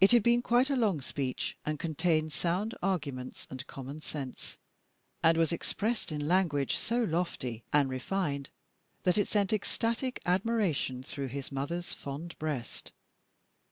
[0.00, 4.58] It had been quite a long speech, and contained sound arguments and common sense,
[5.22, 8.50] and was expressed in language so lofty and refined
[9.04, 12.90] that it sent ecstatic admiration through his mother's fond breast.